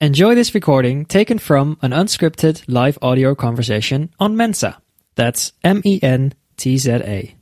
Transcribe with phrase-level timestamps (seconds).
[0.00, 4.80] Enjoy this recording taken from an unscripted live audio conversation on Mensa.
[5.16, 7.36] That's M E N T Z A.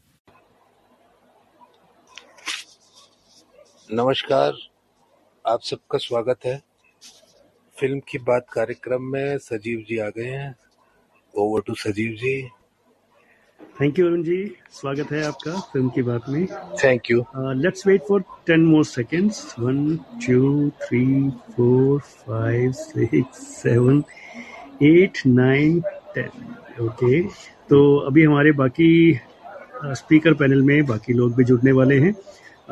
[3.91, 4.53] नमस्कार
[5.45, 6.57] आप सबका स्वागत है
[7.77, 10.55] film की बात कार्यक्रम में सजीव जी आ गए हैं
[11.35, 12.37] over to Sajeev ji
[13.61, 16.47] thank you Arun ji स्वागत है आपका फ़िल्म की बात में
[16.85, 24.05] thank you let's wait for ten more seconds one two three four five six seven
[24.83, 25.81] eight nine
[26.15, 27.23] ten okay
[27.71, 29.21] तो अभी हमारे बाकी
[29.85, 32.15] स्पीकर पैनल में बाकी लोग भी जुड़ने वाले हैं.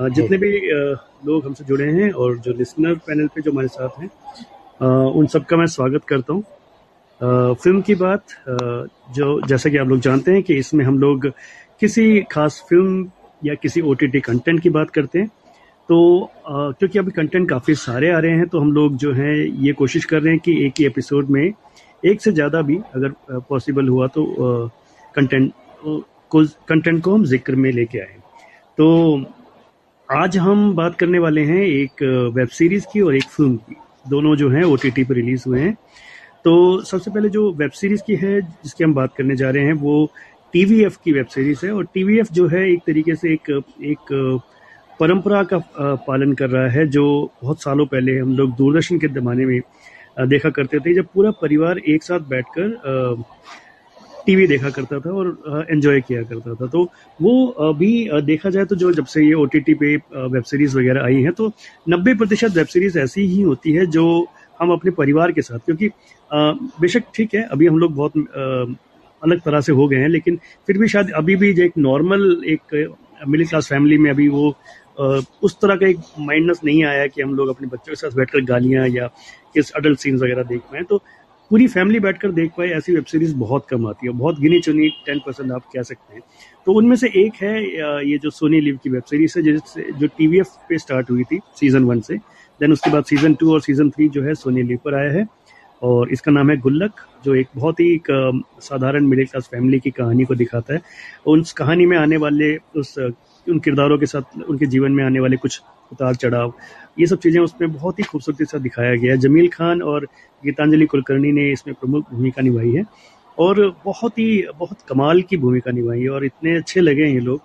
[0.03, 3.69] Uh, जितने भी uh, लोग हमसे जुड़े हैं और जो लिसनर पैनल पे जो हमारे
[3.69, 6.45] साथ हैं uh, उन सबका मैं स्वागत करता हूँ.
[7.21, 11.27] फ़िल्म की बात जो, जैसा कि आप लोग जानते हैं कि इसमें हम लोग
[11.81, 13.11] किसी खास फ़िल्म
[13.45, 15.29] या किसी ओ टी टी कंटेंट की बात करते हैं।
[15.89, 19.35] तो क्योंकि अभी कंटेंट काफ़ी सारे आ रहे हैं तो हम लोग जो है,
[19.65, 21.53] ये कोशिश कर रहे हैं कि एक ही एपिसोड में
[22.03, 24.25] एक से ज़्यादा भी अगर पॉसिबल हुआ तो
[25.15, 28.17] कंटेंट को कंटेंट को हम ज़िक्र में लेके आए।
[28.79, 29.25] तो
[30.09, 32.03] आज हम बात करने वाले हैं एक
[32.35, 33.77] वेब सीरीज़ की और एक फ़िल्म की।
[34.09, 35.77] दोनों जो हैं ओ टी टी पर रिलीज़ हुए हैं।
[36.47, 39.73] तो सबसे पहले जो वेब सीरीज़ की है, जिसकी हम बात करने जा रहे हैं,
[39.75, 40.11] वो
[40.53, 43.51] टीवीएफ की वेब सीरीज़ है। और टीवीएफ जो है, एक तरीके से एक
[43.85, 44.13] एक,
[45.01, 45.59] परंपरा का
[46.07, 49.61] पालन कर रहा है, जो बहुत सालों पहले हम लोग दूरदर्शन के ज़माने में
[50.29, 53.25] देखा करते थे, जब पूरा परिवार एक साथ बैठकर
[54.27, 56.83] टीवी देखा करता था और एंजॉय किया करता था। तो
[57.23, 57.93] वो अभी
[58.25, 61.51] देखा जाए तो जो जब से ये ओटीटी पे वेब सीरीज़ वगैरह आई हैं तो
[61.89, 64.27] 90 प्रतिशत वेब सीरीज़ ऐसी ही होती है, जो
[64.61, 65.89] हम अपने परिवार के साथ, क्योंकि
[66.81, 68.13] बेशक ठीक है, अभी हम लोग बहुत
[69.23, 72.43] अलग तरह से हो गए हैं, लेकिन फिर भी शायद अभी भी जो एक नॉर्मल
[72.47, 72.75] एक
[73.29, 74.55] मिडिल क्लास फैमिली में अभी वो
[75.45, 78.45] उस तरह का एक माइंडनेस नहीं आया कि हम लोग अपने बच्चों के साथ बैठकर
[78.45, 79.07] गालियाँ या
[79.55, 81.03] किस अडल्ट सीन्स वगैरह देख पाए। तो
[81.51, 84.89] पूरी फैमिली बैठकर देख पाए, ऐसी वेब सीरीज़ बहुत कम आती है, बहुत गिनी चुनी
[85.07, 86.23] टेन परसेंट आप कह सकते हैं।
[86.67, 90.07] तो उनमें से एक है ये जो सोनी लिव की वेब सीरीज़ है, जिससे, जो
[90.09, 92.19] टीवीएफ पे स्टार्ट हुई थी सीज़न वन से।
[92.61, 95.27] देन उसके बाद सीज़न टू और सीज़न थ्री जो है सोनी लिव पर आया है
[95.83, 96.93] और इसका नाम है गुल्लक,
[97.25, 98.07] जो एक बहुत ही एक
[98.63, 100.81] साधारण मिडिल क्लास फैमिली की कहानी को दिखाता है।
[101.27, 105.37] उस कहानी में आने वाले उस उन किरदारों के साथ, उनके जीवन में आने वाले
[105.37, 105.61] कुछ
[105.93, 106.53] उतार चढ़ाव,
[106.99, 110.07] ये सब चीज़ें उसमें बहुत ही खूबसूरती से दिखाया गया है। जमील खान और
[110.43, 112.85] गीतांजलि कुलकर्णी ने इसमें प्रमुख भूमिका निभाई है
[113.39, 117.21] और बहुत ही, बहुत कमाल की भूमिका निभाई है और इतने अच्छे लगे हैं ये
[117.21, 117.41] लोग।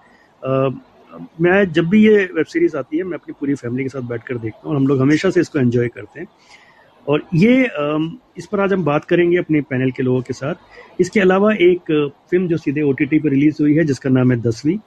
[1.42, 4.38] मैं जब भी ये वेब सीरीज़ आती है, मैं अपनी पूरी फैमिली के साथ बैठकर
[4.38, 6.28] देखता हूँ और हम लोग हमेशा से इसको एंजॉय करते हैं।
[7.08, 7.64] और ये
[8.38, 11.92] इस पर आज हम बात करेंगे अपने पैनल के लोगों के साथ। इसके अलावा एक
[12.32, 14.78] फ़िल्म जो सीधे ओटीटी पर रिलीज़ हुई है, जिसका नाम है दसवीं।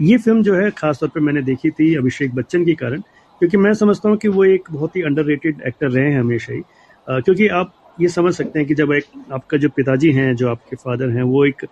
[0.00, 3.00] ये फ़िल्म जो है, खासतौर पर मैंने देखी थी अभिषेक बच्चन के कारण,
[3.40, 6.60] क्योंकि मैं समझता हूँ कि वो एक बहुत ही अंडररेटेड एक्टर रहे हैं हमेशा ही।
[7.08, 10.76] क्योंकि आप ये समझ सकते हैं कि जब एक आपका जो पिताजी हैं, जो आपके
[10.76, 11.64] फादर हैं, वो एक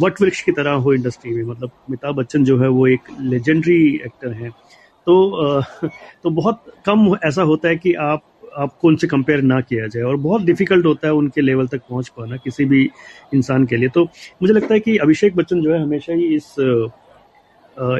[0.00, 1.44] वट वृक्ष की तरह हो इंडस्ट्री में?
[1.44, 4.50] मतलब अमिताभ बच्चन जो है वो एक लेजेंडरी एक्टर हैं।
[5.06, 5.60] तो
[6.22, 8.22] तो बहुत कम ऐसा होता है कि आप,
[8.58, 12.08] आपको उनसे कंपेयर ना किया जाए और बहुत डिफ़िकल्ट होता है उनके लेवल तक पहुँच
[12.08, 12.90] पाना किसी भी
[13.34, 14.04] इंसान के लिए। तो
[14.42, 16.54] मुझे लगता है कि अभिषेक बच्चन जो है हमेशा ही इस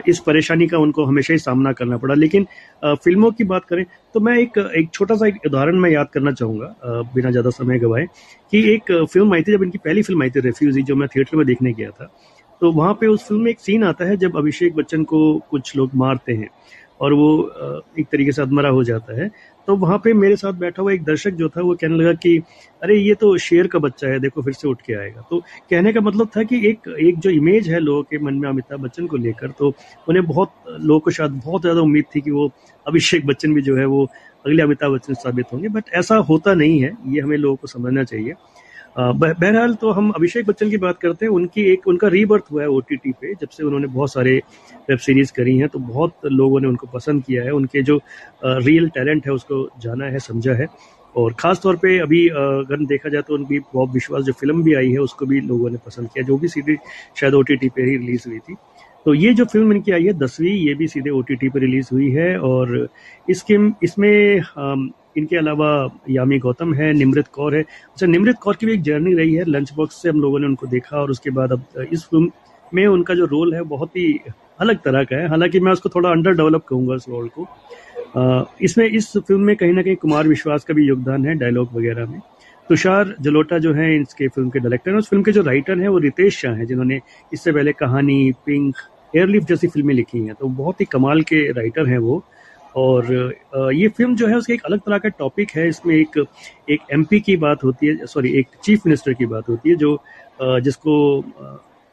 [0.08, 2.46] इस परेशानी का उनको हमेशा ही सामना करना पड़ा। लेकिन
[2.82, 3.84] फ़िल्मों की बात करें
[4.14, 7.78] तो मैं एक एक छोटा सा एक उदाहरण मैं याद करना चाहूँगा बिना ज़्यादा समय
[7.78, 8.06] गवाए,
[8.52, 11.36] कि एक फ़िल्म आई थी, जब इनकी पहली फ़िल्म आई थी रेफ्यूजी जो मैं थिएटर
[11.36, 12.10] में देखने गया था।
[12.60, 15.76] तो वहाँ पे उस फ़िल्म में एक सीन आता है, जब अभिषेक बच्चन को कुछ
[15.76, 16.48] लोग मारते हैं
[17.00, 17.28] और वो
[17.98, 19.30] एक तरीके से अधमरा हो जाता है।
[19.68, 22.36] तो वहाँ पे मेरे साथ बैठा हुआ एक दर्शक जो था, वो कहने लगा कि,
[22.82, 25.40] अरे, ये तो शेर का बच्चा है, देखो फिर से उठ के आएगा। तो
[25.70, 28.80] कहने का मतलब था कि एक एक जो इमेज है लोगों के मन में अमिताभ
[28.80, 29.72] बच्चन को लेकर तो
[30.08, 32.50] उन्हें बहुत, लोगों को शायद बहुत ज़्यादा उम्मीद थी कि वो
[32.86, 34.04] अभिषेक बच्चन भी जो है, वो
[34.46, 38.04] अगले अमिताभ बच्चन साबित होंगे। बट ऐसा होता नहीं है, ये हमें लोगों को समझना
[38.04, 38.34] चाहिए।
[38.98, 42.68] बहरहाल तो हम अभिषेक बच्चन की बात करते हैं। उनकी एक, उनका रीबर्थ हुआ है
[42.68, 44.36] ओटीटी पे, जब से उन्होंने बहुत सारे
[44.88, 48.00] वेब सीरीज़ करी हैं तो बहुत लोगों ने उनको पसंद किया है। उनके जो
[48.44, 50.66] रियल टैलेंट है, उसको जाना है, समझा है।
[51.14, 54.74] और खास तौर पे अभी अगर देखा जाए तो उनकी बॉब विश्वास जो फ़िल्म भी
[54.74, 56.78] आई है, उसको भी लोगों ने पसंद किया, जो भी सीरीज़
[57.20, 58.56] शायद ओ पे ही रिलीज़ हुई थी।
[59.06, 62.10] तो ये जो फ़िल्म इनकी आई है, दसवीं, ये भी सीधे ओ पे रिलीज़ हुई
[62.12, 62.88] है और
[63.30, 64.42] इसके, इसमें
[65.18, 65.68] इनके अलावा
[66.10, 69.44] यामी गौतम है, निमृत कौर है। अच्छा निमृत कौर की भी एक जर्नी रही है
[69.46, 71.62] लंच बॉक्स से हम लोगों ने उनको देखा और उसके बाद अब,
[71.92, 72.30] इस फ़िल्म
[72.72, 74.20] में उनका जो रोल है, बहुत ही
[74.60, 77.46] अलग तरह का है। हालाँकि मैं उसको थोड़ा अंडर डेवलप कहूँगा उस रोल को।
[78.62, 82.06] इसमें, इस फ़िल्म में कहीं ना कहीं कुमार विश्वास का भी योगदान है डायलॉग वगैरह
[82.06, 82.20] में।
[82.68, 85.88] तुषार जलोटा जो है, इसके फ़िल्म के डायरेक्टर हैं। उस फ़िल्म के जो राइटर हैं,
[85.88, 87.00] वो रितेश शाह हैं, जिन्होंने
[87.32, 88.76] इससे पहले कहानी, पिंक
[89.14, 92.22] एयरलिफ्ट जैसी फ़िल्में लिखी हैं। तो बहुत ही कमाल के राइटर हैं वो।
[92.76, 93.12] और
[93.74, 96.18] ये फ़िल्म जो है, उसका एक अलग तरह का टॉपिक है। इसमें एक
[96.70, 99.98] एक एमपी की बात होती है सॉरी एक चीफ मिनिस्टर की बात होती है, जो
[100.60, 101.24] जिसको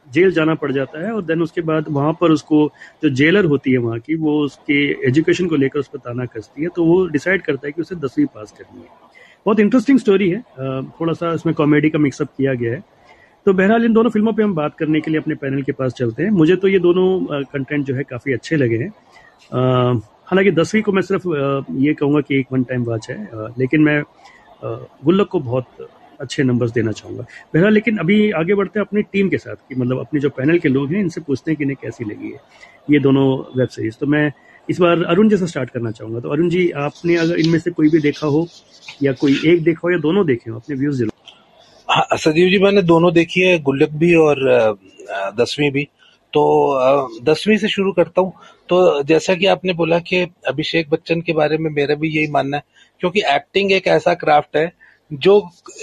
[0.08, 2.66] जेल जाना पड़ जाता है। और देन उसके बाद वहाँ पर उसको
[3.02, 6.62] जो जेलर होती है वहाँ की, वो उसके एजुकेशन को लेकर उस पर ताना कसती
[6.62, 9.05] है। तो वो डिसाइड करता है कि उसे दसवीं पास करनी है।
[9.46, 10.40] बहुत इंटरेस्टिंग स्टोरी है।
[11.00, 12.82] थोड़ा सा इसमें कॉमेडी का मिक्सअप किया गया है।
[13.46, 15.92] तो बहरहाल, इन दोनों फ़िल्मों पे हम बात करने के लिए अपने पैनल के पास
[15.94, 18.88] चलते हैं। मुझे तो ये दोनों कंटेंट जो है काफ़ी अच्छे लगे हैं।
[20.28, 21.28] हालाँकि दसवीं को मैं सिर्फ़
[21.78, 23.16] ये कहूँगा कि एक वन टाइम वॉच है।
[23.58, 24.02] लेकिन मैं
[24.62, 25.88] गुल्लक को बहुत
[26.20, 27.22] अच्छे नंबर्स देना चाहूँगा।
[27.54, 30.58] बहरहाल, लेकिन अभी आगे बढ़ते हैं अपनी टीम के साथ कि मतलब अपने जो पैनल
[30.58, 32.40] के लोग हैं, इनसे पूछते हैं कि इन्हें कैसी लगी है
[32.90, 33.26] ये दोनों
[33.58, 34.30] वेब सीरीज़ तो मैं
[34.68, 37.88] इस बार अरुण जैसे स्टार्ट करना चाहूँगा। तो अरुण जी, आपने अगर इनमें से कोई
[37.88, 38.46] भी देखा हो,
[39.02, 41.12] या कोई एक देखा हो, या दोनों देखे हो, अपने व्यूज़ ज़रूर।
[41.88, 44.78] हाँ सजीव जी, मैंने दोनों देखी है, गुल्लक भी और
[45.38, 45.84] दसवीं भी।
[46.32, 48.32] तो दसवीं से शुरू करता हूँ।
[48.68, 52.56] तो जैसा कि आपने बोला कि अभिषेक बच्चन के बारे में मेरा भी यही मानना
[52.56, 52.62] है,
[53.00, 54.72] क्योंकि एक्टिंग एक ऐसा क्राफ्ट है,
[55.10, 55.40] जो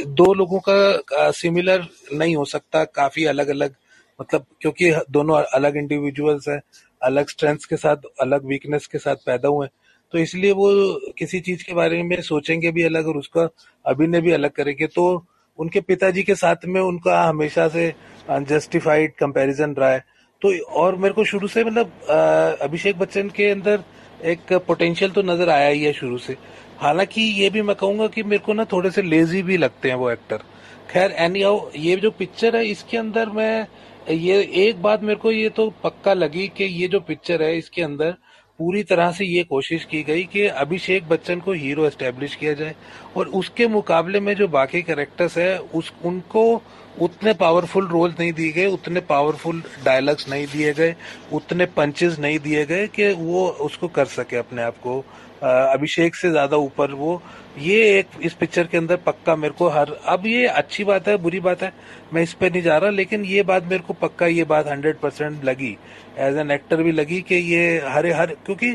[0.07, 3.75] दो लोगों का सिमिलर नहीं हो सकता, काफ़ी अलग अलग
[4.19, 6.59] मतलब क्योंकि दोनों अलग इंडिविजुअल्स हैं।
[7.03, 9.67] अलग स्ट्रेंथ्स के साथ, अलग वीकनेस के साथ पैदा हुए
[10.13, 10.69] तो इसलिए वो
[11.17, 13.47] किसी चीज़ के बारे में सोचेंगे भी अलग और उसका
[13.85, 15.25] अभिनय भी अलग करेंगे। तो
[15.59, 17.87] उनके पिताजी के साथ में उनका हमेशा से
[18.29, 20.03] अनजस्टिफाइड कंपैरिजन रहा है।
[20.41, 23.83] तो और मेरे को शुरू से मतलब अभिषेक बच्चन के अंदर
[24.25, 26.37] एक पोटेंशियल तो नज़र आया ही है शुरू से।
[26.79, 29.95] हालाँकि ये भी मैं कहूँगा कि मेरे को ना थोड़े से लेजी भी लगते हैं
[29.95, 30.43] वो एक्टर
[30.91, 31.43] खैर एनी
[31.79, 33.67] ये जो पिक्चर है, इसके अंदर मैं
[34.09, 37.81] ये एक बात मेरे को ये तो पक्का लगी कि ये जो पिक्चर है इसके
[37.81, 38.11] अंदर
[38.59, 42.75] पूरी तरह से ये कोशिश की गई कि अभिषेक बच्चन को हीरो एस्टेब्लिश किया जाए
[43.17, 46.61] और उसके मुकाबले में जो बाकी कैरेक्टर्स है, उस, उनको
[47.01, 50.95] उतने पावरफुल रोल नहीं दिए गए, उतने पावरफुल डायलॉग्स नहीं दिए गए,
[51.33, 55.05] उतने पंचेस नहीं दिए गए कि वो उसको कर सके अपने आप को।
[55.43, 57.21] अभिषेक से ज़्यादा ऊपर वो,
[57.59, 61.15] ये एक इस पिक्चर के अंदर पक्का मेरे को हर, अब ये अच्छी बात है,
[61.17, 61.71] बुरी बात है,
[62.13, 64.97] मैं इस पे नहीं जा रहा, लेकिन ये बात मेरे को पक्का ये बात हंड्रेड
[64.99, 65.77] परसेंट लगी।
[66.19, 68.71] एज एन एक्टर भी लगी कि ये हरे, हर, क्योंकि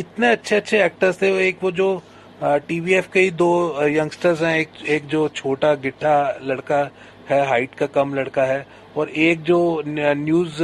[0.00, 2.02] इतने अच्छे अच्छे एक्टर्स थे, एक वो जो
[2.42, 6.82] टीवीएफ के ही दो यंगस्टर्स हैं, एक एक जो छोटा गिट्ठा लड़का
[7.30, 8.66] है हाइट का कम लड़का है
[8.96, 10.58] और एक जो न्यूज़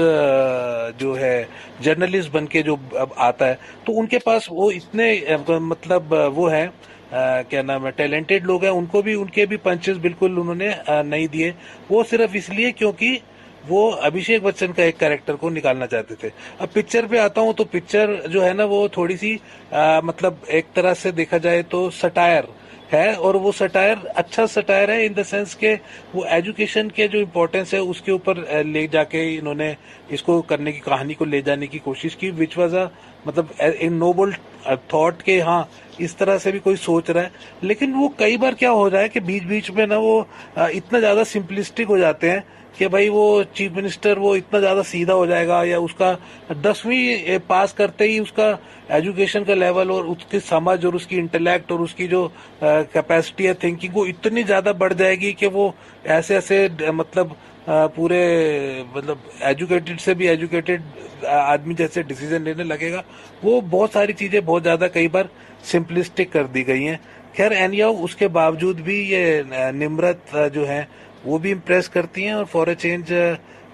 [0.99, 1.49] जो है
[1.83, 6.67] जर्नलिस्ट बन के जो अब आता है तो उनके पास वो इतने मतलब वो है
[6.67, 11.29] आ, क्या नाम है टैलेंटेड लोग हैं उनको भी उनके भी पंचेस बिल्कुल उन्होंने नहीं
[11.29, 11.51] दिए।
[11.91, 13.21] वो सिर्फ़ इसलिए क्योंकि
[13.69, 17.55] वो अभिषेक बच्चन का एक कैरेक्टर को निकालना चाहते थे। अब पिक्चर पे आता हूँ
[17.55, 19.35] तो पिक्चर जो है ना वो थोड़ी सी
[19.75, 22.49] आ, मतलब एक तरह से देखा जाए तो सटायर
[22.93, 25.75] है और वो सटायर अच्छा सटायर है इन द सेंस के
[26.15, 29.77] वो एजुकेशन के जो इम्पोर्टेंस है, उसके ऊपर ले जाके इन्होंने
[30.13, 32.89] इसको करने की, कहानी को ले जाने की कोशिश की विच वॉज़ अ
[33.27, 33.51] मतलब
[33.81, 34.33] इन नोबल
[34.93, 35.69] थॉट के हाँ
[36.01, 37.31] इस तरह से भी कोई सोच रहा है।
[37.65, 40.21] लेकिन वो कई बार क्या हो रहा है कि बीच बीच में ना वो
[40.59, 42.45] इतना ज़्यादा सिंपलिस्टिक हो जाते हैं
[42.79, 46.13] कि भाई वो चीफ मिनिस्टर वो इतना ज़्यादा सीधा हो जाएगा या उसका
[46.63, 48.59] दसवीं पास करते ही उसका
[48.97, 52.27] एजुकेशन का लेवल और उसकी समझ और उसकी इंटेलेक्ट और उसकी जो
[52.63, 55.75] कैपेसिटी है थिंकिंग वो इतनी ज़्यादा बढ़ जाएगी कि वो
[56.09, 57.37] ऐसे ऐसे मतलब
[57.69, 58.21] पूरे
[58.95, 60.83] मतलब एजुकेटेड से भी एजुकेटेड
[61.27, 63.03] आदमी जैसे डिसीज़न लेने लगेगा।
[63.45, 65.29] वो बहुत सारी चीज़ें बहुत ज़्यादा कई बार
[65.65, 66.99] सिंपलिस्टिक कर दी गई हैं।
[67.37, 69.45] खैर एनिया उसके बावजूद भी ये
[69.75, 70.89] निम्रत जो है,
[71.25, 73.13] वो भी इम्प्रेस करती हैं और for a change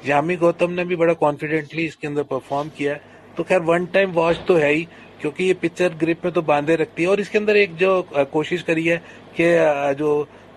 [0.06, 2.94] Yami Gautam ने भी बड़ा कॉन्फिडेंटली इसके अंदर परफॉर्म किया
[3.36, 4.86] तो खैर वन टाइम वॉच तो है ही,
[5.20, 8.00] क्योंकि ये पिक्चर ग्रिप में तो बांधे रखती है। और इसके अंदर एक जो
[8.32, 8.96] कोशिश करी है
[9.36, 10.10] कि जो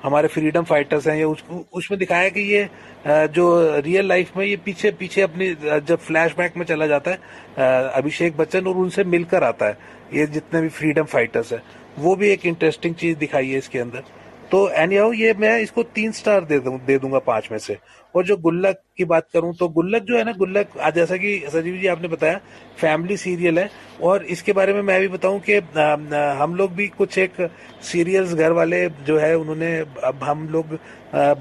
[0.07, 2.67] हमारे फ्रीडम फाइटर्स हैं ये उस, उसमें दिखाया कि ये
[3.07, 3.45] जो
[3.85, 8.67] रियल लाइफ में ये पीछे पीछे अपनी जब फ्लैशबैक में चला जाता है अभिषेक बच्चन
[8.67, 9.77] और उनसे मिलकर आता है
[10.13, 11.61] ये जितने भी फ्रीडम फाइटर्स है
[11.99, 14.03] वो भी एक इंटरेस्टिंग चीज़ दिखाई है इसके अंदर।
[14.51, 17.77] तो एनी हाउ ये मैं इसको तीन स्टार दे दूँ, दे दूँगा पाँच में से।
[18.15, 21.75] और जो गुल्लक की बात करूँ तो गुल्लक जो है ना गुल्लक जैसा कि सजीव
[21.77, 22.39] जी आपने बताया
[22.79, 23.69] फैमिली सीरियल है।
[24.01, 25.57] और इसके बारे में मैं भी बताऊँ कि
[26.39, 27.49] हम लोग भी कुछ एक
[27.83, 30.77] सीरियल्स घर वाले जो है उन्होंने अब हम लोग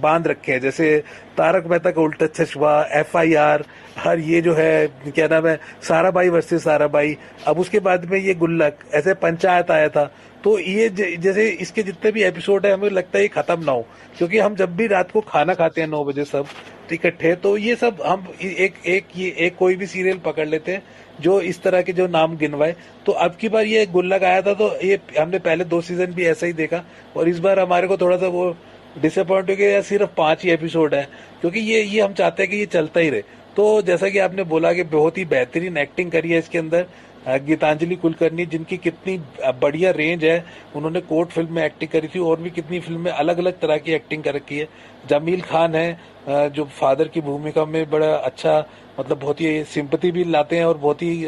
[0.03, 0.97] बाँध रखे हैं। जैसे
[1.37, 3.65] तारक मेहता का उल्टा चश्मा एफ़ आई आर
[3.99, 8.35] हर ये जो है क्या नाम है साराबाई वर्सेस साराबाई अब उसके बाद में ये
[8.35, 10.11] गुल्लक ऐसे पंचायत आया था
[10.45, 13.87] तो ये जैसे इसके जितने भी एपिसोड है हमें लगता है ये खत्म ना हो।
[14.19, 16.47] क्योंकि हम जब भी रात को खाना खाते हैं नौ बजे सब
[16.93, 20.83] इकट्ठे तो ये सब हम एक एक ये, एक कोई भी सीरियल पकड़ लेते हैं,
[21.21, 22.75] जो इस तरह के जो नाम गिनवाए।
[23.07, 26.25] तो अब की बार ये गुल्लक आया था तो ये हमने पहले दो सीज़न भी
[26.27, 26.83] ऐसा ही देखा,
[27.17, 28.55] और इस बार हमारे को थोड़ा सा वो
[28.97, 31.09] डिसअपॉइंट हो गया सिर्फ़ पाँच ही एपिसोड है,
[31.41, 33.23] क्योंकि ये ये हम चाहते हैं कि ये चलता ही रहे।
[33.57, 36.87] तो जैसा कि आपने बोला कि बहुत ही बेहतरीन एक्टिंग करी है इसके अंदर
[37.27, 39.17] गीतांजलि कुलकर्णी, जिनकी कितनी
[39.61, 40.45] बढ़िया रेंज है,
[40.77, 43.79] उन्होंने कोर्ट फ़िल्म में एक्टिंग करी थी, और भी कितनी फ़िल्म में अलग अलग तरह
[43.79, 44.69] की एक्टिंग कर रखी है।
[45.09, 48.59] जमील खान है जो फादर की भूमिका में बड़ा अच्छा
[49.01, 51.27] मतलब बहुत ही सिंपति भी लाते हैं और बहुत ही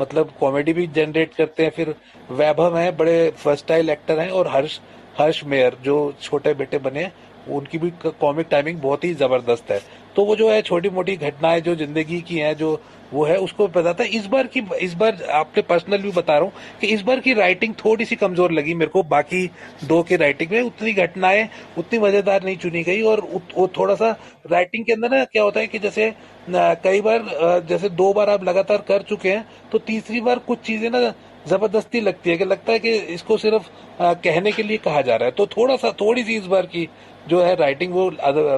[0.00, 1.94] मतलब कॉमेडी भी जनरेट करते हैं। फिर
[2.30, 4.78] वैभव है, बड़े फर्स्टाइल एक्टर हैं, और हर्ष
[5.18, 7.10] हर्ष मेयर, जो छोटे बेटे बने
[7.48, 9.80] उनकी भी कॉमिक टाइमिंग बहुत ही ज़बरदस्त है।
[10.16, 12.80] तो वो जो है छोटी मोटी घटनाएँ जो ज़िंदगी की हैं, जो
[13.12, 16.44] वो है, उसको बताता है। इस बार की, इस बार आपके पर्सनल भी बता रहा
[16.44, 19.46] हूँ कि इस बार की राइटिंग थोड़ी सी कमज़ोर लगी मेरे को, बाकी
[19.84, 23.20] दो की राइटिंग में। उतनी घटनाएँ उतनी मज़ेदार नहीं चुनी गई और
[23.56, 24.10] वो थोड़ा सा
[24.50, 26.12] राइटिंग के अंदर ना क्या होता है कि जैसे
[26.48, 30.90] कई बार जैसे दो बार आप लगातार कर चुके हैं तो तीसरी बार कुछ चीज़ें
[30.90, 31.12] ना
[31.46, 33.68] ज़बरदस्ती लगती है कि लगता है कि इसको सिर्फ़
[34.00, 36.88] कहने के लिए कहा जा रहा है। तो थोड़ा सा थोड़ी सी इस बार की
[37.28, 38.10] जो है राइटिंग वो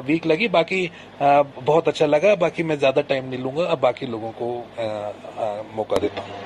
[0.06, 0.88] वीक लगी, बाकी
[1.22, 4.52] बहुत अच्छा लगा, बाकी मैं ज़्यादा टाइम नहीं लूँगा, अब बाकी लोगों को
[5.76, 6.44] मौका देता हूँ।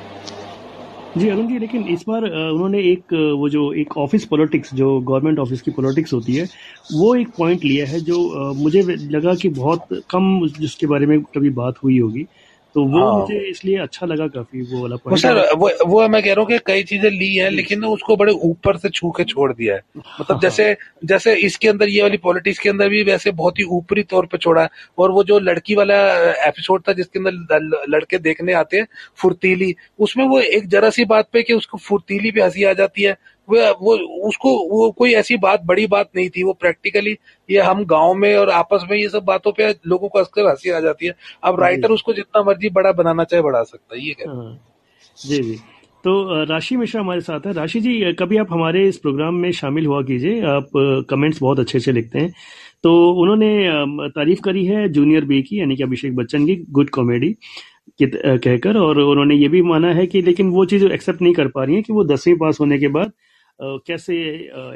[1.17, 5.39] जी अरुण जी, लेकिन इस बार उन्होंने एक वो जो, एक ऑफ़िस पॉलिटिक्स जो गवर्नमेंट
[5.39, 6.45] ऑफ़िस की पॉलिटिक्स होती है,
[6.93, 11.51] वो एक पॉइंट लिया है जो मुझे लगा कि बहुत कम जिसके बारे में कभी
[11.57, 12.27] बात हुई होगी।
[12.75, 16.23] तो वो हाँ। मुझे इसलिए अच्छा लगा काफ़ी वो वाला वो सर वो वो मैं
[16.23, 19.25] कह रहा हूँ कि कई चीज़ें ली हैं लेकिन उसको बड़े ऊपर से छू के
[19.25, 23.03] छोड़ दिया है मतलब हाँ। जैसे जैसे इसके अंदर ये वाली पॉलिटिक्स के अंदर भी
[23.03, 25.97] वैसे बहुत ही ऊपरी तौर पे छोड़ा है और वो जो लड़की वाला
[26.47, 28.87] एपिसोड था जिसके अंदर लड़के देखने आते हैं
[29.19, 33.03] फुर्तीली उसमें वो एक जरा सी बात पे कि उसको फुर्तीली पे हँसी आ जाती
[33.03, 33.17] है
[33.51, 33.97] वो
[34.29, 37.17] उसको वो कोई ऐसी बात बड़ी बात नहीं थी। वो प्रैक्टिकली
[37.49, 40.71] ये हम गाँव में और आपस में ये सब बातों पे लोगों को अक्सर हँसी
[40.71, 41.15] आ जाती है।
[41.45, 44.59] अब राइटर उसको जितना मर्ज़ी बड़ा बनाना चाहे बढ़ा सकता है ये कहते हाँ।
[45.19, 45.59] जी जी।
[46.05, 49.87] तो राशि मिश्रा हमारे साथ है। राशि जी कभी आप हमारे इस प्रोग्राम में शामिल
[49.87, 50.71] हुआ कीजिए। आप
[51.11, 52.33] कमेंट्स बहुत अच्छे अच्छे लिखते हैं।
[52.85, 52.93] तो
[53.23, 57.35] उन्होंने तारीफ़ करी है जूनियर बी की यानी कि अभिषेक बच्चन की गुड कॉमेडी
[58.03, 61.65] कहकर। और उन्होंने ये भी माना है कि लेकिन वो चीज़ एक्सेप्ट नहीं कर पा
[61.65, 63.13] रही है कि वो दसवीं पास होने के बाद
[63.63, 64.17] कैसे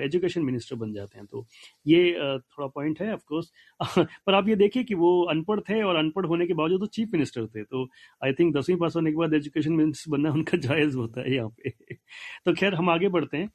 [0.05, 1.27] एजुकेशन मिनिस्टर बन जाते हैं?
[1.27, 1.47] तो
[1.87, 3.53] ये थोड़ा पॉइंट है ऑफकोर्स
[4.27, 7.09] पर आप ये देखिए कि वो अनपढ़ थे और अनपढ़ होने के बावजूद तो चीफ
[7.13, 7.89] मिनिस्टर थे। तो
[8.25, 11.49] आई थिंक दसवीं पास होने के बाद एजुकेशन मिनिस्टर बनना उनका जायज़ होता है यहाँ
[11.59, 11.71] पे।
[12.47, 13.51] तो खैर हम आगे बढ़ते हैं।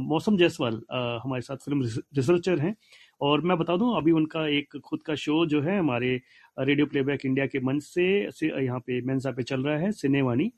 [0.00, 1.82] मौसम जायसवाल हमारे साथ फ़िल्म
[2.16, 2.74] रिसर्चर हैं
[3.20, 6.20] और मैं बता दूँ अभी उनका एक खुद का शो जो है हमारे
[6.58, 10.50] रेडियो प्लेबैक इंडिया के मंच से, से यहाँ पे मेन्सा पे चल रहा है सिनेवानी।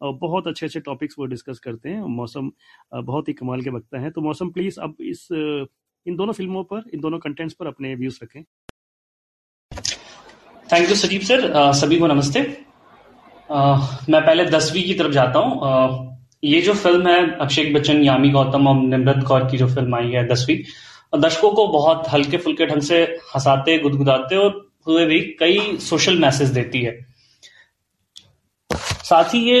[0.00, 2.50] बहुत अच्छे अच्छे टॉपिक्स वो डिस्कस करते हैं। मौसम
[2.94, 6.82] बहुत ही कमाल के वक्ता हैं। तो मौसम प्लीज़ अब इस, इन दोनों फ़िल्मों पर,
[6.94, 8.42] इन दोनों कंटेंट्स पर अपने व्यूज़ रखें।
[10.68, 12.40] थैंक यू सजीव सर सभी को नमस्ते।
[13.50, 18.66] मैं पहले दसवीं की तरफ़ जाता हूँ। ये जो फ़िल्म है, अभिषेक बच्चन, यामी गौतम
[18.68, 20.58] और निमृत कौर की जो फ़िल्म आई है दसवीं,
[21.12, 23.02] दर्शकों को बहुत हल्के फुल्के ढंग से
[23.34, 26.98] हंसाते, गुदगुदाते और हुए भी कई सोशल मैसेज देती है।
[29.06, 29.60] साथ ही ये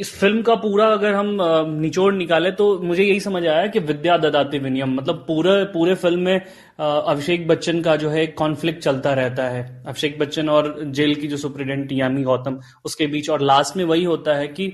[0.00, 1.36] इस फ़िल्म का पूरा अगर हम
[1.70, 6.20] निचोड़ निकाले तो मुझे यही समझ आया कि विद्या ददाती विनियम मतलब पूरे पूरे फ़िल्म
[6.20, 6.40] में
[6.78, 11.36] अभिषेक बच्चन का जो है कॉन्फ्लिक्ट चलता रहता है। अभिषेक बच्चन और जेल की जो
[11.36, 14.72] सुप्रिटेंडेंट यामी गौतम, उसके बीच, और लास्ट में वही होता है कि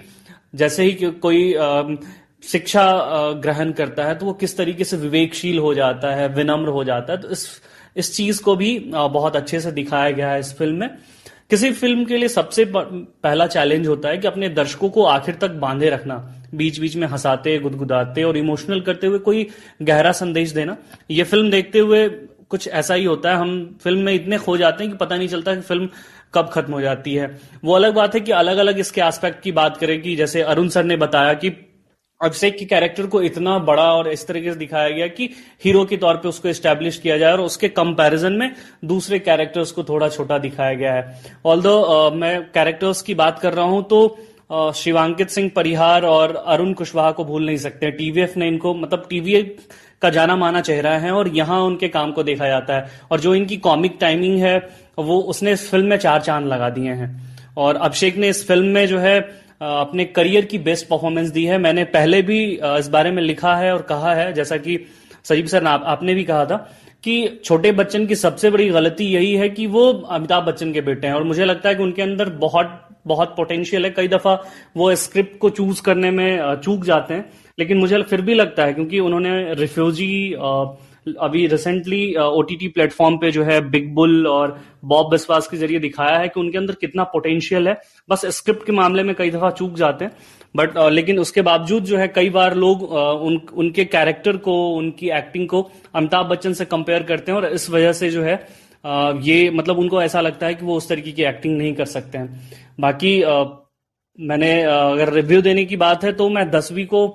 [0.54, 1.54] जैसे ही कोई
[2.44, 2.84] शिक्षा
[3.42, 7.12] ग्रहण करता है तो वो किस तरीके से विवेकशील हो जाता है, विनम्र हो जाता
[7.12, 7.48] है तो इस
[7.96, 10.98] इस चीज़ को भी बहुत अच्छे से दिखाया गया है इस फ़िल्म में।
[11.52, 15.50] किसी फ़िल्म के लिए सबसे पहला चैलेंज होता है कि अपने दर्शकों को आखिर तक
[15.60, 16.14] बांधे रखना
[16.54, 19.46] बीच बीच में हंसाते, गुदगुदाते और इमोशनल करते हुए कोई
[19.82, 20.76] गहरा संदेश देना।
[21.10, 22.08] ये फ़िल्म देखते हुए
[22.50, 25.28] कुछ ऐसा ही होता है, हम फ़िल्म में इतने खो जाते हैं कि पता नहीं
[25.28, 25.88] चलता कि फ़िल्म
[26.34, 27.30] कब खत्म हो जाती है।
[27.64, 30.68] वो अलग बात है कि अलग अलग इसके एस्पेक्ट की बात करें कि जैसे अरुण
[30.68, 31.50] सर ने बताया कि
[32.22, 35.28] अभिषेक के कैरेक्टर को इतना बड़ा और इस तरीके से दिखाया गया कि
[35.64, 39.84] हीरो के तौर पे उसको एस्टेब्लिश किया जाए और उसके कंपैरिजन में दूसरे कैरेक्टर्स को
[39.84, 44.18] थोड़ा छोटा दिखाया गया है। ऑल uh, मैं कैरेक्टर्स की बात कर रहा हूँ तो
[44.52, 49.06] uh, शिवांकित सिंह परिहार और अरुण कुशवाहा को भूल नहीं सकते टीवीएफ ने इनको मतलब
[49.10, 49.56] टीवीएफ
[50.02, 53.34] का जाना माना चेहरा है और यहाँ उनके काम को देखा जाता है। और जो
[53.34, 54.56] इनकी कॉमिक टाइमिंग है
[54.98, 57.10] वो उसने इस फ़िल्म में चार चाँद लगा दिए हैं।
[57.56, 59.20] और अभिषेक ने इस फ़िल्म में जो है
[59.62, 63.72] अपने करियर की बेस्ट परफॉर्मेंस दी है। मैंने पहले भी इस बारे में लिखा है
[63.72, 64.78] और कहा है जैसा कि
[65.24, 66.56] सजीव सर आप, आपने भी कहा था
[67.04, 71.06] कि छोटे बच्चन की सबसे बड़ी गलती यही है कि वो अमिताभ बच्चन के बेटे
[71.06, 74.34] हैं। और मुझे लगता है कि उनके अंदर बहुत बहुत पोटेंशियल है। कई दफ़ा
[74.76, 78.72] वो स्क्रिप्ट को चूज़ करने में चूक जाते हैं। लेकिन मुझे फिर भी लगता है
[78.72, 80.34] क्योंकि उन्होंने रिफ्यूजी
[81.06, 85.78] अभी रिसेंटली ओ टी प्लेटफॉर्म पे जो है बिग बुल और बॉब बिस्वास के ज़रिए
[85.78, 87.74] दिखाया है कि उनके अंदर कितना पोटेंशियल है।
[88.08, 90.12] बस स्क्रिप्ट के मामले में कई दफ़ा चूक जाते हैं
[90.56, 95.48] बट लेकिन उसके बावजूद जो है कई बार लोग उन, उनके कैरेक्टर को, उनकी एक्टिंग
[95.48, 98.34] को अमिताभ बच्चन से कंपेयर करते हैं और इस वजह से जो है
[99.24, 102.18] ये मतलब उनको ऐसा लगता है कि वो उस तरीके की एक्टिंग नहीं कर सकते
[102.18, 103.20] हैं। बाकी
[104.18, 107.06] मैंने अगर रिव्यू देने की बात है तो मैं दसवीं को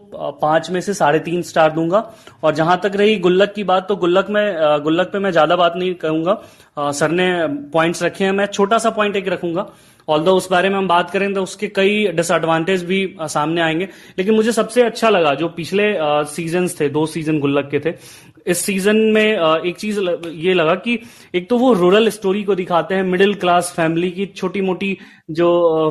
[0.41, 1.99] पाँच में से साढ़े तीन स्टार दूँगा।
[2.43, 5.73] और जहाँ तक रही गुल्लक की बात तो गुल्लक में गुल्लक पे मैं ज़्यादा बात
[5.75, 7.29] नहीं कहूँगा। सर ने
[7.73, 9.67] पॉइंट्स रखे हैं, मैं छोटा सा पॉइंट एक रखूँगा।
[10.07, 13.87] ऑल उस बारे में हम बात करें तो उसके कई डिसएडवांटेज भी सामने आएँगे।
[14.17, 15.93] लेकिन मुझे सबसे अच्छा लगा, जो पिछले
[16.25, 17.91] सीज़न थे, दो सीज़न गुल्लक के थे
[18.47, 19.23] इस सीज़न में
[19.65, 20.99] एक चीज़ ये लगा कि
[21.35, 24.97] एक तो वो रूरल स्टोरी को दिखाते हैं मिडिल क्लास फैमिली की छोटी मोटी
[25.31, 25.49] जो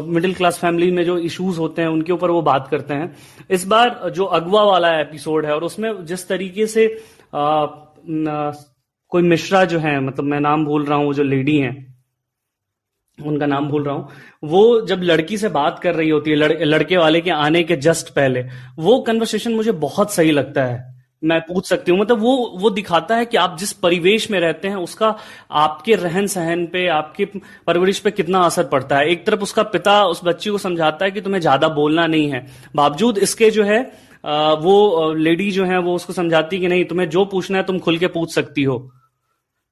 [0.08, 3.16] मिडिल क्लास फैमिली में जो इश्यूज़ होते हैं उनके ऊपर वो बात करते हैं।
[3.50, 6.86] इस बार जो अगवा वाला एपिसोड है और उसमें जिस तरीके से
[7.34, 7.66] आ,
[8.08, 8.52] न,
[9.08, 11.74] कोई मिश्रा जो है मतलब मैं नाम भूल रहा हूँ वो जो लेडी हैं
[13.18, 14.08] उनका नाम भूल रहा हूँ
[14.44, 17.76] वो जब लड़की से बात कर रही होती है लड़, लड़के वाले के आने के
[17.76, 18.44] जस्ट पहले
[18.78, 23.16] वो कन्वर्सेशन मुझे बहुत सही लगता है। मैं पूछ सकती हूँ। मतलब वो वो दिखाता
[23.16, 25.14] है कि आप जिस परिवेश में रहते हैं, उसका
[25.52, 27.24] आपके रहन सहन पे, आपके
[27.66, 31.10] परवरिश पे कितना असर पड़ता है। एक तरफ़ उसका पिता उस बच्ची को समझाता है
[31.10, 32.46] कि तुम्हें ज़्यादा बोलना नहीं है।
[32.76, 33.80] बावजूद इसके जो है
[34.24, 37.98] वो लेडी जो है, वो उसको समझाती कि नहीं, तुम्हें जो पूछना है तुम खुल
[37.98, 38.78] के पूछ सकती हो।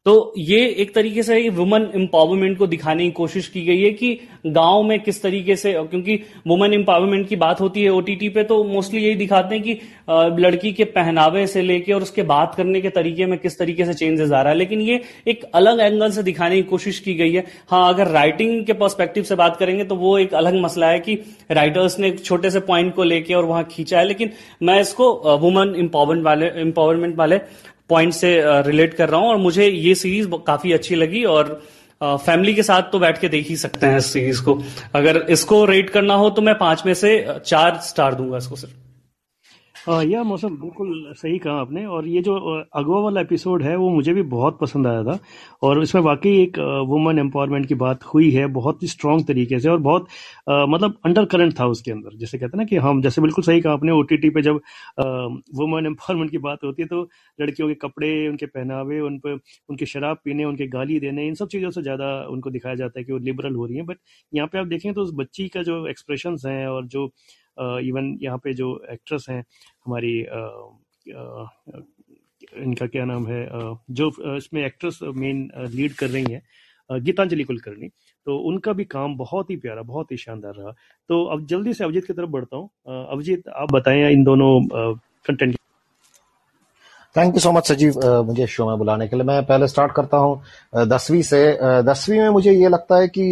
[0.06, 4.08] तो ये एक तरीके से वुमेन एम्पावरमेंट को दिखाने की कोशिश की गई है कि
[4.46, 8.62] गाँव में किस तरीके से, क्योंकि वुमेन एम्पावरमेंट की बात होती है ओटीटी पे तो
[8.64, 12.88] मोस्टली यही दिखाते हैं कि लड़की के पहनावे से लेके और उसके बात करने के
[12.90, 16.22] तरीके में किस तरीके से चेंजेस आ रहा है। लेकिन ये एक अलग एंगल से
[16.22, 19.96] दिखाने की कोशिश की गई है। हाँ अगर राइटिंग के पर्सपेक्टिव से बात करेंगे तो
[19.96, 21.14] वो एक अलग मसला है कि
[21.50, 24.30] राइटर्स ने एक छोटे से पॉइंट को लेके और वहाँ खींचा है। लेकिन
[24.62, 27.40] मैं इसको वुमेन एम्पावरमेंट वाले एम्पावरमेंट वाले
[27.90, 31.60] पॉइंट से रिलेट कर रहा हूँ और मुझे ये सीरीज़ काफ़ी अच्छी लगी और
[32.02, 34.60] फैमिली के साथ तो बैठ के देख ही सकते हैं इस सीरीज़ को।
[34.94, 38.74] अगर इसको रेट करना हो तो मैं पाँच में से चार स्टार दूँगा इसको सिर्फ़।
[39.86, 42.34] यह मौसम बिल्कुल सही कहा आपने। और ये जो
[42.74, 45.18] अगवा वाला एपिसोड है वो मुझे भी बहुत पसंद आया था।
[45.62, 49.68] और इसमें वाकई एक वुमेन एम्पावरमेंट की बात हुई है बहुत ही स्ट्रांग तरीके से
[49.68, 50.06] और बहुत
[50.48, 53.44] आ, मतलब अंडर करंट था उसके अंदर। जैसे कहते हैं ना कि हम जैसे बिल्कुल
[53.44, 54.60] सही कहा आपने ओटीटी पे जब
[55.54, 57.02] वुमेन एम्पावरमेंट की बात होती है तो
[57.38, 59.38] लड़कियों के कपड़े उनके पहनावे उन पर
[59.68, 63.04] उनके शराब पीने उनके गाली देने इन सब चीज़ों से ज़्यादा उनको दिखाया जाता है
[63.04, 63.98] कि वो लिबरल हो रही है। बट
[64.32, 67.10] यहाँ पे आप देखें तो उस बच्ची का जो एक्सप्रेशन है और जो
[67.58, 69.44] इवन यहाँ पे जो एक्ट्रेस हैं,
[69.86, 70.18] हमारी
[72.62, 73.46] इनका क्या नाम है
[73.90, 77.88] जो इसमें एक्ट्रेस मेन लीड कर रही हैं गीतांजलि कुलकर्णी।
[78.26, 80.70] तो उनका भी काम बहुत ही प्यारा, बहुत ही शानदार रहा।
[81.10, 85.56] तो अब जल्दी से अभिजीत की तरफ़ बढ़ता हूँ। अभिजीत, आप बताएँ इन दोनों content
[87.14, 90.16] thank you so much Sajeev मुझे शो में बुलाने के लिए मैं पहले स्टार्ट करता
[90.16, 91.42] हूँ दसवीं से
[91.84, 93.22] दसवीं में मुझे ये लगता है कि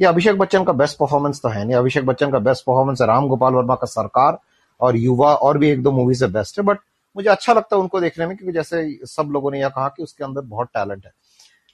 [0.00, 3.06] ये अभिषेक बच्चन का बेस्ट परफॉर्मेंस तो है नहीं। अभिषेक बच्चन का बेस्ट परफॉर्मेंस है
[3.06, 4.38] राम गोपाल वर्मा का सरकार
[4.80, 6.78] और युवा और भी एक दो मूवी से बेस्ट है बट
[7.16, 10.02] मुझे अच्छा लगता है उनको देखने में क्योंकि जैसे सब लोगों ने यह कहा कि
[10.02, 11.12] उसके अंदर बहुत टैलेंट है।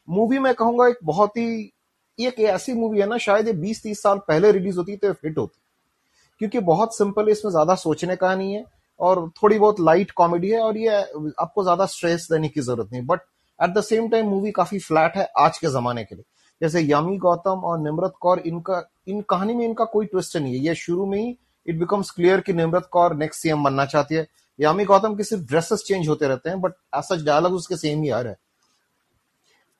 [0.09, 1.72] मूवी मैं कहूँगा एक बहुत ही,
[2.18, 5.38] एक ऐसी मूवी है ना, शायद ये बीस तीस साल पहले रिलीज़ होती तो हिट
[5.38, 5.61] होती।
[6.40, 8.64] क्योंकि बहुत सिंपल है, इसमें ज़्यादा सोचने का नहीं है।
[9.00, 10.96] और थोड़ी बहुत लाइट कॉमेडी है और ये
[11.40, 13.20] आपको ज़्यादा स्ट्रेस देने की ज़रूरत नहीं। But
[13.58, 16.24] at the same time movie काफ़ी फ्लैट है आज के जमाने के लिए।
[16.61, 20.61] जैसे यामी गौतम और निमरत कौर इनका, इन कहानी में इनका कोई ट्विस्ट नहीं है।
[20.61, 24.26] ये शुरू में ही इट बिकम्स क्लियर कि निमरत कौर नेक्स्ट सीएम बनना चाहती है।
[24.58, 28.11] यामी गौतम के सिर्फ़ ड्रेसेस चेंज होते रहते हैं बट ऐसा डायलॉग उसके सेम ही
[28.11, 28.38] आ रहा है।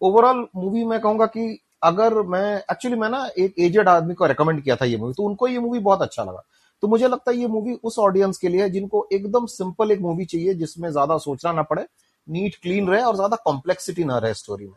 [0.03, 4.63] ओवरऑल मूवी मैं कहूँगा कि अगर मैं एक्चुअली मैं ना एक एजेड आदमी को रेकमेंड
[4.63, 6.43] किया था ये मूवी तो उनको ये मूवी बहुत अच्छा लगा।
[6.83, 10.01] तो मुझे लगता है ये मूवी उस ऑडियंस के लिए है जिनको एकदम सिंपल एक
[10.01, 11.87] मूवी चाहिए जिसमें ज़्यादा सोचना ना पड़े
[12.29, 14.75] नीट क्लीन रहे और ज़्यादा कॉम्प्लेक्सिटी ना रहे स्टोरी में।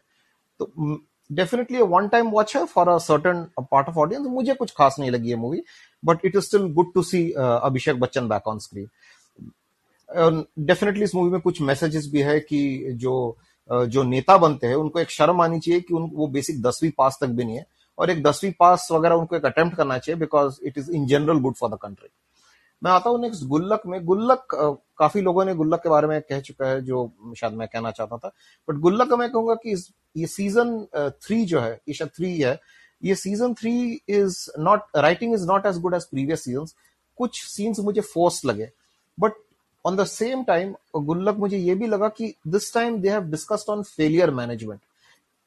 [0.60, 4.96] तो डेफिनेटली वन टाइम वॉच है for a certain part of audience मुझे कुछ खास
[5.00, 5.62] नहीं लगी है movie
[6.04, 8.88] but it is still good to see Abhishek Bachchan back on screen
[10.60, 13.38] definitely इस मूवी में कुछ मैसेजेस भी है कि जो
[13.70, 16.92] uh, जो नेता बनते हैं उनको एक शर्म आनी चाहिए कि उन वो बेसिक दसवीं
[16.98, 17.66] पास तक भी नहीं है।
[17.98, 21.40] और एक दसवीं पास वगैरह उनको एक अटेम्प्ट करना चाहिए because it is in general
[21.40, 22.10] good for the country
[22.82, 24.48] मैं आता हूँ नेक्स्ट गुल्लक में। गुल्लक
[25.00, 28.18] काफ़ी लोगों ने गुल्लक के बारे में कह चुका है, जो शायद मैं कहना चाहता
[28.18, 28.32] था।
[28.68, 29.76] बट गुल्लक का मैं कहूँगा कि
[30.16, 32.60] ये सीज़न थ्री जो है, ये शायद थ्री है,
[33.04, 36.66] ये season three is not writing is not as good as previous season
[37.18, 38.70] कुछ सीन्स मुझे फोर्स लगे।
[39.18, 39.34] But
[39.86, 43.70] on the same time Gullak मुझे ये भी लगा कि this time they have discussed
[43.70, 44.80] on failure management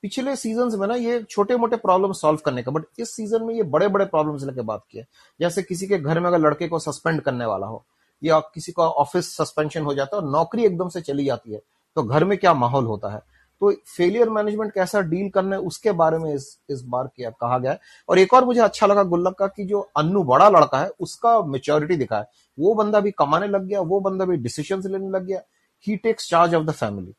[0.05, 3.55] पिछले सीज़न में ना ये छोटे मोटे प्रॉब्लम सॉल्व करने का बट इस सीज़न में
[3.55, 5.05] ये बड़े बड़े प्रॉब्लम्स लेके बात किया
[5.41, 7.85] जैसे किसी के घर में अगर लड़के को सस्पेंड करने वाला हो,
[8.23, 11.61] या किसी का ऑफ़िस सस्पेंशन हो जाता है और नौकरी एकदम से चली जाती है
[11.97, 13.23] तो घर में क्या माहौल होता है?
[13.61, 17.59] तो फेलियर मैनेजमेंट कैसा डील करना है, उसके बारे में इस इस बार किया कहा
[17.59, 20.81] गया है। और एक और मुझे अच्छा लगा गुल्लक का कि जो अन्नू बड़ा लड़का
[20.81, 22.27] है, उसका मेच्योरिटी दिखा है।
[22.59, 25.41] वो बंदा भी कमाने लग गया, वो बंदा भी डिसीज़न लेने लग गया।
[25.87, 27.15] He takes charge of the family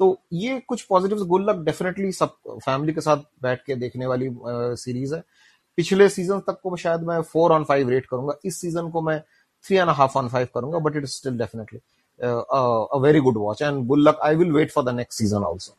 [0.00, 4.28] तो ये कुछ पॉजिटिव गुड लक डेफिनेटली सब फैमिली के साथ बैठ के देखने वाली
[4.82, 5.22] सीरीज़ है।
[5.78, 9.20] पिछले सीज़न तक को शायद मैं फोर ऑन फाइव रेट करूँगा। इस सीज़न को मैं
[9.64, 11.80] three and half on five करूँगा but it is still definitely
[13.02, 15.76] very good watch and Gullak I will wait for the next season also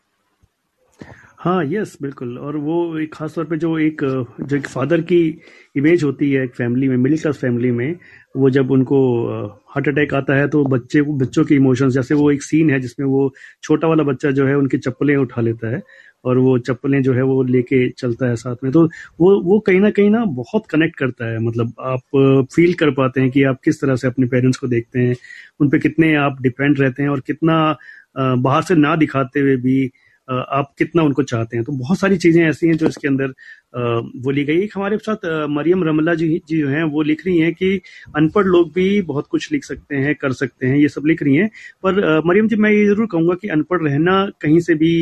[1.39, 4.01] हाँ यस बिल्कुल। और वो एक खास तौर पे जो एक
[4.41, 5.19] जो एक फादर की
[5.75, 7.95] इमेज होती है एक फैमिली में मिडिल क्लास फैमिली में,
[8.35, 8.97] वो जब उनको
[9.69, 13.05] हार्ट अटैक आता है तो बच्चे, बच्चों के इमोशंस जैसे वो एक सीन है जिसमें
[13.07, 13.31] वो
[13.63, 15.81] छोटा वाला बच्चा जो है उनकी चप्पलें उठा लेता है
[16.25, 18.83] और वो चप्पलें जो है वो लेके चलता है साथ में। तो
[19.19, 23.21] वो वो कहीं ना कहीं ना बहुत कनेक्ट करता है। मतलब आप फील कर पाते
[23.21, 25.15] हैं कि आप किस तरह से अपने पेरेंट्स को देखते हैं,
[25.59, 27.77] उन पर कितने आप डिपेंड रहते हैं और कितना
[28.17, 29.91] बाहर से ना दिखाते हुए भी
[30.29, 31.63] आप कितना उनको चाहते हैं?
[31.65, 33.33] तो बहुत सारी चीज़ें ऐसी हैं जो इसके अंदर
[34.17, 37.53] वो ली गई। हमारे साथ मरियम रमला जी जी जो हैं, वो लिख रही हैं
[37.53, 37.81] कि
[38.17, 41.35] अनपढ़ लोग भी बहुत कुछ लिख सकते हैं, कर सकते हैं, ये सब लिख रही
[41.35, 41.49] हैं।
[41.83, 44.93] पर मरियम जी, मैं ये ज़रूर कहूँगा कि अनपढ़ रहना कहीं से भी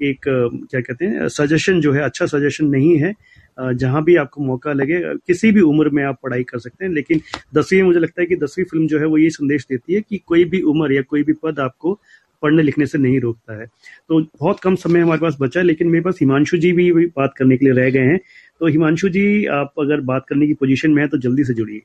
[0.00, 3.14] एक क्या कहते हैं सजेशन जो है अच्छा सजेशन नहीं है।
[3.58, 7.20] जहाँ भी आपको मौका लगे किसी भी उम्र में आप पढ़ाई कर सकते हैं, लेकिन
[7.54, 10.18] दसवीं मुझे लगता है कि दसवीं फ़िल्म जो है, वो ये संदेश देती है कि
[10.26, 11.98] कोई भी उम्र या कोई भी पद आपको
[12.42, 15.88] पढ़ने लिखने से नहीं रोकता है। तो बहुत कम समय हमारे पास बचा है, लेकिन
[15.88, 18.18] मेरे पास हिमांशु जी भी बात करने के लिए रह गए हैं।
[18.60, 21.82] तो हिमांशु जी, आप अगर बात करने की पोजीशन में है तो जल्दी से जुड़िए।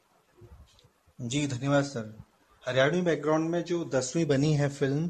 [1.20, 2.14] जी, धन्यवाद सर।
[2.64, 5.10] हरियाणवी बैकग्राउंड में जो दसवीं बनी है फ़िल्म,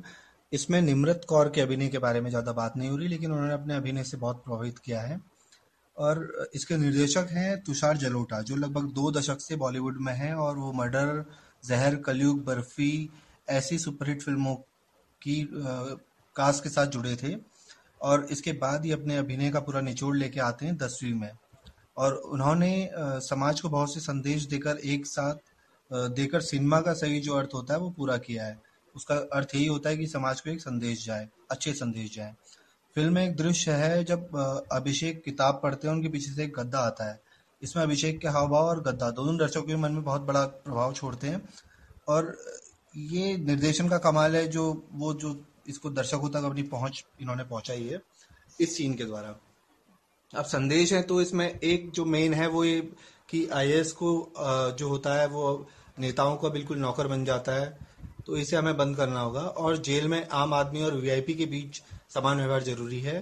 [0.52, 3.54] इसमें निमृत कौर के अभिनय के बारे में ज़्यादा बात नहीं हो रही, लेकिन उन्होंने
[3.54, 5.20] अपने अभिनय से बहुत प्रभावित किया है।
[5.98, 10.58] और इसके निर्देशक हैं तुषार जलोटा, जो लगभग दो दशक से बॉलीवुड में हैं, और
[10.58, 11.24] वो मर्डर,
[11.66, 13.10] जहर, कलयुग, बर्फ़ी,
[13.50, 14.56] ऐसी सुपरहिट फ़िल्मों
[15.22, 15.48] की
[16.36, 17.36] कास्ट के साथ जुड़े थे
[18.02, 21.32] और इसके बाद ही अपने अभिनय का पूरा निचोड़ लेके आते हैं दसवीं में।
[21.98, 22.90] और उन्होंने
[23.22, 25.54] समाज को बहुत से संदेश देकर एक साथ
[25.92, 28.60] देकर सिनेमा का सही जो अर्थ होता है वो पूरा किया है।
[28.96, 32.34] उसका अर्थ यही होता है कि समाज को एक संदेश जाए, अच्छे संदेश जाए।
[32.96, 34.36] फ़िल्म में एक दृश्य है जब
[34.72, 37.20] अभिषेक किताब पढ़ते हैं, उनके पीछे से एक गद्दा आता है।
[37.62, 40.94] इसमें अभिषेक के हाव भाव और गद्दा, दोनों दर्शकों के मन में बहुत बड़ा प्रभाव
[40.94, 41.42] छोड़ते हैं।
[42.08, 42.36] और
[42.96, 45.36] ये निर्देशन का कमाल है जो, वो जो
[45.70, 48.02] इसको दर्शकों तक अपनी पहुँच, इन्होंने पहुंचाई है,
[48.60, 49.36] इस सीन के द्वारा।
[50.34, 52.80] अब संदेश है तो इसमें एक जो मेन है वो ये
[53.30, 55.68] कि आई को जो होता है वो
[56.00, 57.78] नेताओं का बिल्कुल नौकर बन जाता है
[58.26, 61.82] तो इसे हमें बंद करना होगा। और जेल में आम आदमी और वीआईपी के बीच
[62.14, 63.20] समान व्यवहार ज़रूरी है।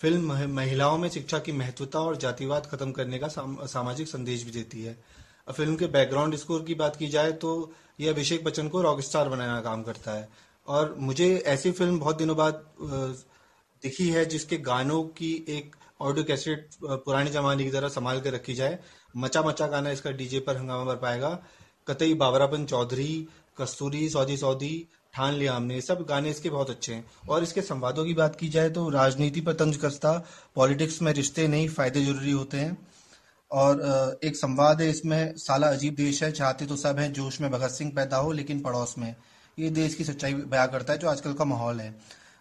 [0.00, 4.82] फ़िल्म महिलाओं में शिक्षा की महत्वता और जातिवाद खत्म करने का सामाजिक संदेश भी देती
[4.82, 4.96] है।
[5.50, 9.28] फ़िल्म के बैकग्राउंड स्कोर की बात की जाए तो ये अभिषेक बच्चन को रॉक स्टार
[9.28, 10.28] बनाने का काम करता है।
[10.68, 12.64] और मुझे ऐसी फ़िल्म बहुत दिनों बाद
[13.82, 18.54] दिखी है जिसके गानों की एक ऑडियो कैसेट पुराने जमाने की तरह संभाल कर रखी
[18.54, 18.78] जाए।
[19.16, 21.38] मचा मचा गाना इसका डीजे पर हंगामा भर पाएगा।
[21.86, 23.26] कतई बाबरापन चौधरी,
[23.58, 28.04] कस्तूरी सौदी सौदी, ठान लिया हमने सब गाने इसके बहुत अच्छे हैं। और इसके संवादों
[28.04, 30.12] की बात की जाए तो राजनीति पर तंज कसता,
[30.54, 32.76] पॉलिटिक्स में रिश्ते नहीं, फ़ायदे ज़रूरी होते हैं।
[33.52, 37.50] और एक संवाद है इसमें, साला अजीब देश है, चाहते तो सब है, जोश में
[37.50, 39.16] भगत सिंह पैदा हो, लेकिन पड़ोस में।
[39.58, 41.98] ये देश की सच्चाई बयां करता है, जो आजकल का माहौल है।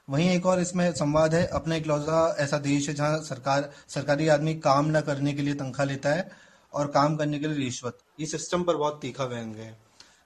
[0.10, 4.56] वहीं एक और इसमें संवाद है, अपना इकलौता ऐसा देश है, जहाँ सरकार, सरकारी आदमी
[4.56, 6.32] काम न करने के लिए तनख्वाह लेता है,
[6.74, 9.78] और काम करने के लिए रिश्वत। ये सिस्टम पर बहुत तीखा व्यंग है।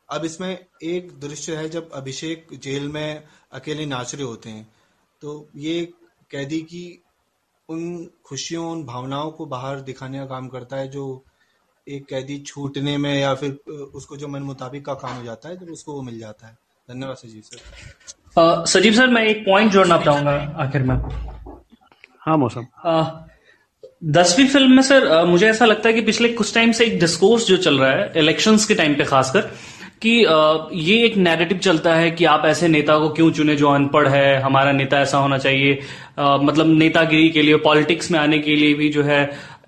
[0.09, 4.73] अब इसमें एक दृश्य है, जब अभिषेक जेल में अकेले नाच रहे होते हैं।
[5.21, 5.93] तो ये
[6.31, 7.02] कैदी की
[7.69, 11.03] उन खुशियों उन भावनाओं को बाहर दिखाने का काम करता है जो
[11.87, 13.51] एक कैदी छूटने में या फिर
[13.95, 16.57] उसको जो मन मुताबिक का काम हो जाता है तो उसको वो मिल जाता है।
[16.87, 20.95] धन्यवाद सजीव सर। सजीव सर मैं एक पॉइंट जोड़ना चाहूँगा आखिर में।
[22.21, 22.65] हाँ मौसम।
[24.11, 27.47] दसवीं फ़िल्म में सर मुझे ऐसा लगता है कि पिछले कुछ टाइम से एक डिस्कोर्स
[27.47, 29.51] जो चल रहा है इलेक्शंस के टाइम पे खासकर
[30.05, 30.17] कि
[30.81, 34.41] ये एक नैरेटिव चलता है कि आप ऐसे नेता को क्यों चुने जो अनपढ़ है
[34.41, 35.79] हमारा नेता ऐसा होना चाहिए।
[36.19, 39.21] मतलब नेतागिरी के लिए पॉलिटिक्स में आने के लिए भी जो है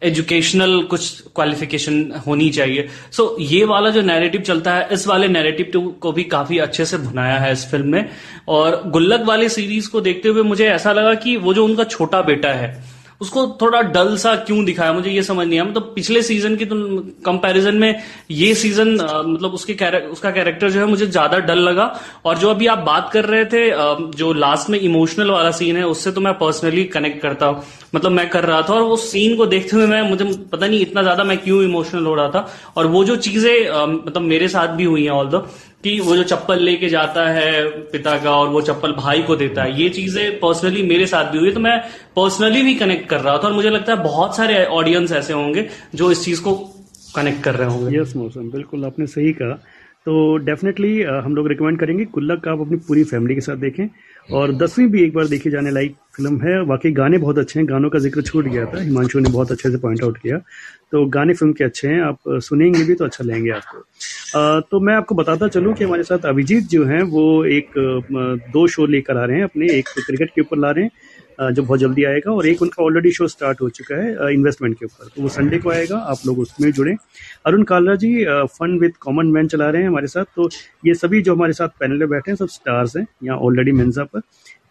[0.04, 5.28] एजुकेशनल कुछ क्वालिफिकेशन होनी चाहिए। सो so, ये वाला जो नैरेटिव चलता है इस वाले
[5.28, 5.72] नैरेटिव
[6.02, 8.10] को भी काफ़ी अच्छे से भुनाया है इस फ़िल्म में
[8.48, 12.22] और गुल्लक वाले सीरीज़ को देखते हुए मुझे ऐसा लगा कि वो जो उनका छोटा
[12.22, 12.74] बेटा है
[13.22, 14.94] उसको थोड़ा डल सा क्यों दिखाया?
[14.94, 16.76] मुझे ये समझ नहीं आया। मतलब पिछले सीज़न की तो
[17.26, 18.02] कंपैरिजन में
[18.32, 19.74] ये सीज़न मतलब उसके
[20.08, 21.86] उसका कैरेक्टर जो है मुझे ज़्यादा डल लगा।
[22.26, 23.70] और जो अभी आप बात कर रहे थे
[24.18, 27.64] जो लास्ट में इमोशनल वाला सीन है, उससे तो मैं पर्सनली कनेक्ट करता हूँ।
[27.96, 30.80] मतलब मैं कर रहा था और वो सीन को देखते हुए मैं, मुझे पता नहीं
[30.82, 32.48] इतना ज़्यादा मैं क्यों इमोशनल हो रहा था।
[32.78, 35.46] और वो जो चीज़ें मतलब मेरे साथ भी हुई हैं ऑल दो
[35.86, 39.64] कि वो जो चप्पल लेके जाता है पिता का और वो चप्पल भाई को देता
[39.64, 41.78] है, ये चीज़ें पर्सनली मेरे साथ भी हुई तो मैं
[42.16, 45.68] पर्सनली भी कनेक्ट कर रहा था और मुझे लगता है बहुत सारे ऑडियंस ऐसे होंगे
[45.96, 46.56] जो इस चीज़ को
[47.16, 49.54] कनेक्ट कर रहे होंगे। यस मौसम बिल्कुल आपने सही कहा।
[50.06, 53.88] तो डेफिनेटली हम लोग रिकमेंड करेंगे, गुल्लक आप अपनी पूरी फैमिली के साथ देखें।
[54.30, 57.68] और दसवीं भी एक बार देखी जाने लायक फ़िल्म है। वाकई गाने बहुत अच्छे हैं,
[57.70, 60.38] गानों का ज़िक्र छूट गया था। हिमांशु ने बहुत अच्छे से पॉइंट आउट किया।
[60.92, 63.84] तो गाने फ़िल्म के अच्छे हैं, आप सुनेंगे भी तो अच्छा लेंगे आपको।
[64.36, 67.72] तो मैं आपको बताता चलूँ कि हमारे साथ अभिजीत जो हैं, वो एक
[68.54, 71.64] दो शो लेकर आ रहे हैं अपने। एक क्रिकेट के ऊपर ला रहे हैं जो
[71.64, 75.08] बहुत जल्दी आएगा और एक उनका ऑलरेडी शो स्टार्ट हो चुका है इन्वेस्टमेंट के ऊपर।
[75.16, 76.96] तो वो संडे को आएगा, आप लोग उसमें जुड़े।
[77.46, 80.50] Arun Kalra ji fun with common man चला रहे हैं हमारे साथ। तो
[80.86, 84.04] ये सभी जो हमारे साथ पैनल में बैठे हैं, सब स्टार्स हैं, यहाँ ऑलरेडी मेन्जा
[84.04, 84.22] पर।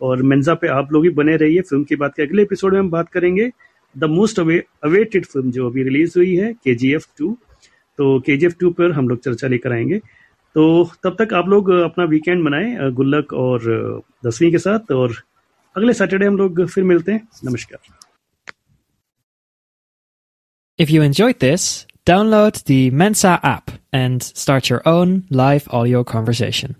[0.02, 2.80] और मेन्जा पे आप लोग ही बने रहिए फ़िल्म की बात के अगले एपिसोड में
[2.80, 3.50] हम बात करेंगे।
[3.96, 7.36] द मोस्ट अवेटेड फ़िल्म जो अभी रिलीज़ हुई है के जी एफ़ टू
[7.98, 9.98] तो के जी एफ़ टू पर हम लोग चर्चा लेकर आएँगे।
[10.54, 13.60] तो तब तक आप लोग अपना वीकेंड मनाएँ गुल्लक और
[14.26, 15.14] दसवीं के साथ और
[15.76, 17.78] अगले सैटरडे हम लोग फिर मिलते हैं। नमस्कार।
[20.78, 26.74] If you enjoyed this, download the Mensa app and start your own live audio conversation.